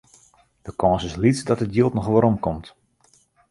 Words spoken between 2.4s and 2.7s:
komt.